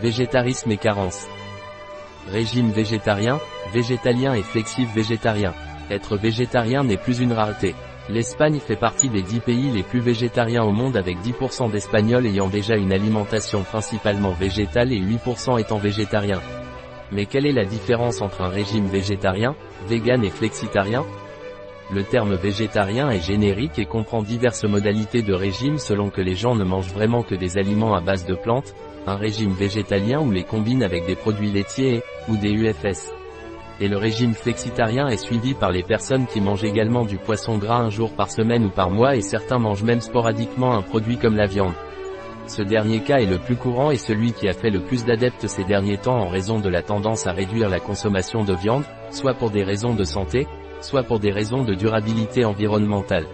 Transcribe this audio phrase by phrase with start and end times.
[0.00, 1.26] Végétarisme et carence.
[2.30, 3.38] Régime végétarien,
[3.74, 5.52] végétalien et flexif végétarien.
[5.90, 7.74] Être végétarien n'est plus une rareté.
[8.08, 12.48] L'Espagne fait partie des 10 pays les plus végétariens au monde avec 10% d'Espagnols ayant
[12.48, 16.40] déjà une alimentation principalement végétale et 8% étant végétariens.
[17.12, 19.54] Mais quelle est la différence entre un régime végétarien,
[19.88, 21.04] vegan et flexitarien?
[21.92, 26.54] Le terme végétarien est générique et comprend diverses modalités de régime selon que les gens
[26.54, 28.74] ne mangent vraiment que des aliments à base de plantes,
[29.06, 33.12] un régime végétalien ou les combine avec des produits laitiers ou des UFS.
[33.80, 37.78] Et le régime flexitarien est suivi par les personnes qui mangent également du poisson gras
[37.78, 41.36] un jour par semaine ou par mois et certains mangent même sporadiquement un produit comme
[41.36, 41.74] la viande.
[42.46, 45.46] Ce dernier cas est le plus courant et celui qui a fait le plus d'adeptes
[45.46, 49.34] ces derniers temps en raison de la tendance à réduire la consommation de viande, soit
[49.34, 50.46] pour des raisons de santé,
[50.80, 53.26] soit pour des raisons de durabilité environnementale.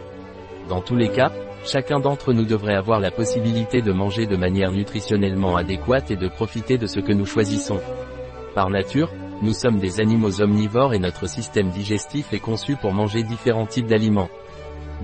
[0.69, 1.33] Dans tous les cas,
[1.65, 6.29] chacun d'entre nous devrait avoir la possibilité de manger de manière nutritionnellement adéquate et de
[6.29, 7.81] profiter de ce que nous choisissons.
[8.55, 9.11] Par nature,
[9.42, 13.86] nous sommes des animaux omnivores et notre système digestif est conçu pour manger différents types
[13.86, 14.31] d'aliments.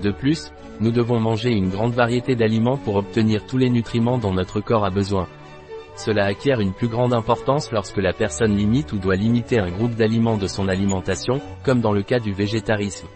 [0.02, 4.32] De plus, nous devons manger une grande variété d'aliments pour obtenir tous les nutriments dont
[4.32, 5.28] notre corps a besoin.
[5.96, 9.94] Cela acquiert une plus grande importance lorsque la personne limite ou doit limiter un groupe
[9.94, 13.06] d'aliments de son alimentation, comme dans le cas du végétarisme.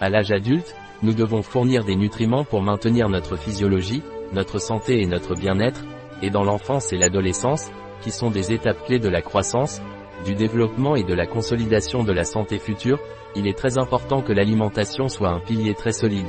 [0.00, 5.06] À l'âge adulte, nous devons fournir des nutriments pour maintenir notre physiologie, notre santé et
[5.06, 5.84] notre bien-être,
[6.22, 7.70] et dans l'enfance et l'adolescence,
[8.02, 9.80] qui sont des étapes clés de la croissance,
[10.24, 12.98] du développement et de la consolidation de la santé future,
[13.34, 16.28] il est très important que l'alimentation soit un pilier très solide.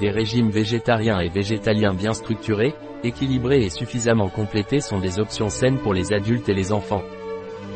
[0.00, 5.78] Des régimes végétariens et végétaliens bien structurés, équilibrés et suffisamment complétés sont des options saines
[5.78, 7.02] pour les adultes et les enfants.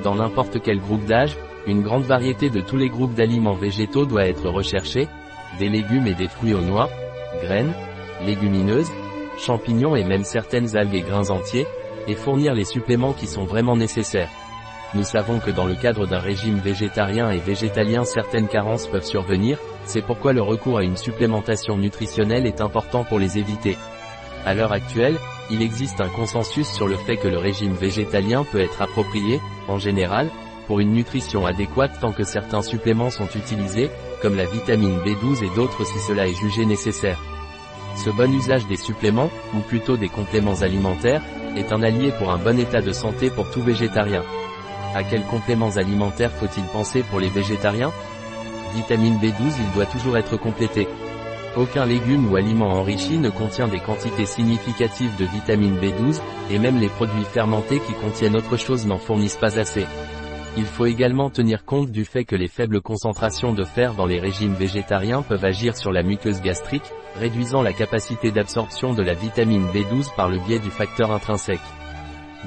[0.05, 4.27] Dans n'importe quel groupe d'âge, une grande variété de tous les groupes d'aliments végétaux doit
[4.27, 5.09] être recherchée,
[5.59, 6.89] des légumes et des fruits aux noix,
[7.43, 7.75] graines,
[8.25, 8.91] légumineuses,
[9.39, 11.67] champignons et même certaines algues et grains entiers,
[12.09, 14.31] et fournir les suppléments qui sont vraiment nécessaires.
[14.95, 19.59] Nous savons que dans le cadre d'un régime végétarien et végétalien certaines carences peuvent survenir,
[19.85, 23.79] c'est pourquoi le recours à une supplémentation nutritionnelle est important pour les éviter.
[24.45, 25.17] À l'heure actuelle,
[25.51, 29.79] il existe un consensus sur le fait que le régime végétalien peut être approprié, en
[29.79, 30.29] général,
[30.67, 33.91] pour une nutrition adéquate tant que certains suppléments sont utilisés,
[34.21, 37.21] comme la vitamine B12 et d'autres si cela est jugé nécessaire.
[37.97, 41.23] Ce bon usage des suppléments, ou plutôt des compléments alimentaires,
[41.57, 44.23] est un allié pour un bon état de santé pour tout végétarien.
[44.95, 47.93] À quels compléments alimentaires faut-il penser pour les végétariens?
[48.75, 50.89] Vitamine B12 il doit toujours être complété.
[51.57, 56.81] Aucun légume ou aliment enrichi ne contient des quantités significatives de vitamine B12, et même
[56.81, 59.85] les produits fermentés qui contiennent autre chose n'en fournissent pas assez.
[60.57, 64.21] Il faut également tenir compte du fait que les faibles concentrations de fer dans les
[64.21, 69.67] régimes végétariens peuvent agir sur la muqueuse gastrique, réduisant la capacité d'absorption de la vitamine
[69.69, 71.61] B12 par le biais du facteur intrinsèque.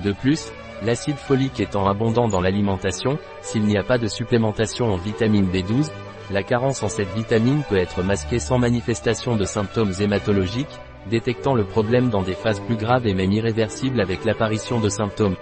[0.04, 0.52] De plus,
[0.84, 5.90] L'acide folique étant abondant dans l'alimentation, s'il n'y a pas de supplémentation en vitamine B12,
[6.32, 10.80] la carence en cette vitamine peut être masquée sans manifestation de symptômes hématologiques,
[11.10, 15.38] détectant le problème dans des phases plus graves et même irréversibles avec l'apparition de symptômes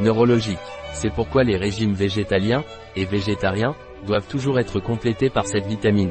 [0.00, 0.58] neurologiques.
[0.92, 2.64] C'est pourquoi les régimes végétaliens,
[2.96, 3.74] et végétariens,
[4.06, 6.10] doivent toujours être complétés par cette vitamine.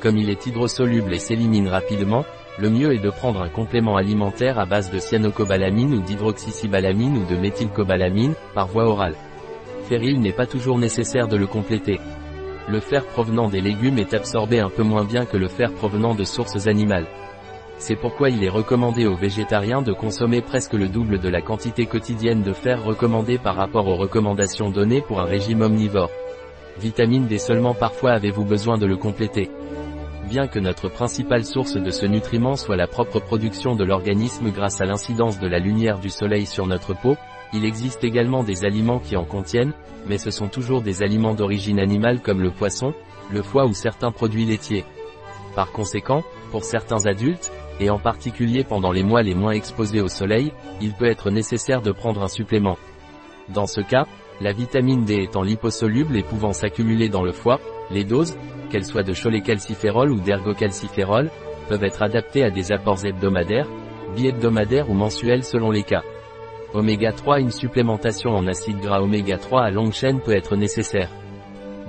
[0.00, 2.24] Comme il est hydrosoluble et s'élimine rapidement,
[2.58, 7.24] le mieux est de prendre un complément alimentaire à base de cyanocobalamine ou d'hydroxycibalamine ou
[7.24, 9.16] de méthylcobalamine, par voie orale.
[9.88, 12.00] Ferril n'est pas toujours nécessaire de le compléter.
[12.68, 16.14] Le fer provenant des légumes est absorbé un peu moins bien que le fer provenant
[16.14, 17.06] de sources animales.
[17.78, 21.86] C'est pourquoi il est recommandé aux végétariens de consommer presque le double de la quantité
[21.86, 26.10] quotidienne de fer recommandée par rapport aux recommandations données pour un régime omnivore.
[26.78, 29.50] Vitamine D seulement parfois avez-vous besoin de le compléter?
[30.28, 34.80] Bien que notre principale source de ce nutriment soit la propre production de l'organisme grâce
[34.80, 37.16] à l'incidence de la lumière du soleil sur notre peau,
[37.52, 39.74] il existe également des aliments qui en contiennent,
[40.06, 42.94] mais ce sont toujours des aliments d'origine animale comme le poisson,
[43.30, 44.84] le foie ou certains produits laitiers.
[45.54, 50.08] Par conséquent, pour certains adultes, et en particulier pendant les mois les moins exposés au
[50.08, 52.78] soleil, il peut être nécessaire de prendre un supplément.
[53.48, 54.06] Dans ce cas,
[54.40, 57.60] la vitamine D étant liposoluble et pouvant s'accumuler dans le foie,
[57.90, 58.36] les doses,
[58.70, 61.30] qu'elles soient de cholécalciférol ou d'ergocalciférol,
[61.68, 63.68] peuvent être adaptées à des apports hebdomadaires,
[64.16, 66.02] bi-hebdomadaires ou mensuels selon les cas.
[66.72, 71.10] Oméga 3 Une supplémentation en acide gras oméga 3 à longue chaîne peut être nécessaire.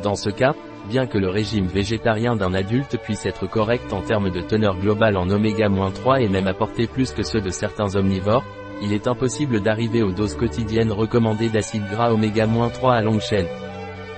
[0.04, 0.54] Dans ce cas,
[0.86, 5.18] bien que le régime végétarien d'un adulte puisse être correct en termes de teneur globale
[5.18, 8.46] en oméga-3 et même apporter plus que ceux de certains omnivores,
[8.82, 13.48] il est impossible d'arriver aux doses quotidiennes recommandées d'acide gras oméga-3 à longue chaîne.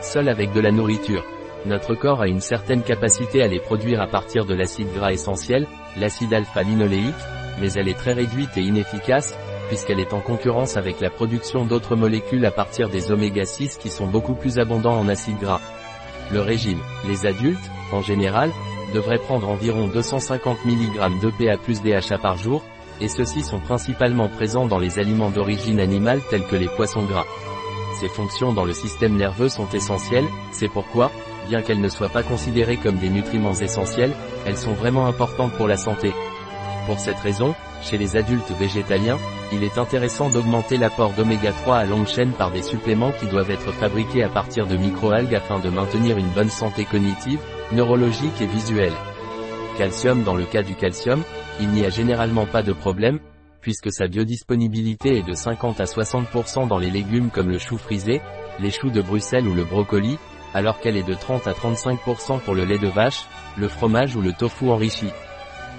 [0.02, 1.24] Seul avec de la nourriture.
[1.66, 5.68] Notre corps a une certaine capacité à les produire à partir de l'acide gras essentiel,
[5.98, 7.14] l'acide alpha-linoléique,
[7.60, 9.38] mais elle est très réduite et inefficace,
[9.68, 13.90] puisqu'elle est en concurrence avec la production d'autres molécules à partir des oméga 6 qui
[13.90, 15.62] sont beaucoup plus abondants en acides gras.
[16.32, 16.80] Le régime.
[17.08, 18.52] Les adultes, en général,
[18.94, 22.64] devraient prendre environ 250 mg de PA plus DHA par jour,
[23.00, 27.26] et ceux-ci sont principalement présents dans les aliments d'origine animale tels que les poissons gras.
[28.00, 31.12] Ces fonctions dans le système nerveux sont essentielles, c'est pourquoi,
[31.48, 34.14] bien qu'elles ne soient pas considérées comme des nutriments essentiels,
[34.46, 36.14] elles sont vraiment importantes pour la santé.
[36.88, 39.18] Pour cette raison, chez les adultes végétaliens,
[39.52, 43.52] il est intéressant d'augmenter l'apport d'oméga 3 à longue chaîne par des suppléments qui doivent
[43.52, 47.42] être fabriqués à partir de microalgues afin de maintenir une bonne santé cognitive,
[47.74, 48.94] neurologique et visuelle.
[49.78, 51.24] Calcium Dans le cas du calcium,
[51.60, 53.20] il n'y a généralement pas de problème,
[53.60, 58.22] puisque sa biodisponibilité est de 50 à 60% dans les légumes comme le chou frisé,
[58.60, 60.18] les choux de Bruxelles ou le brocoli,
[60.54, 63.26] alors qu'elle est de 30 à 35% pour le lait de vache,
[63.58, 65.10] le fromage ou le tofu enrichi.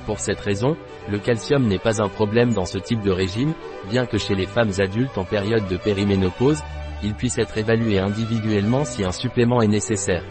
[0.08, 0.76] Pour cette raison,
[1.10, 3.54] le calcium n'est pas un problème dans ce type de régime,
[3.90, 6.62] bien que chez les femmes adultes en période de périménopause,
[7.02, 10.24] il puisse être évalué individuellement si un supplément est nécessaire.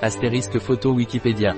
[0.00, 1.54] Astérisque photo Wikipédia.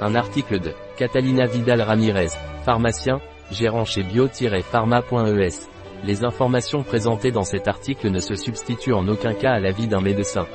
[0.00, 2.28] Un article de Catalina Vidal Ramirez,
[2.64, 5.68] pharmacien, gérant chez bio-pharma.es.
[6.04, 10.00] Les informations présentées dans cet article ne se substituent en aucun cas à l'avis d'un
[10.00, 10.46] médecin.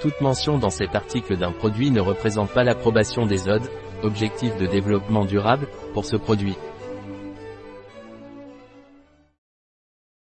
[0.00, 3.68] Toute mention dans cet article d'un produit ne représente pas l'approbation des ODE,
[4.02, 6.56] objectifs de développement durable, pour ce produit.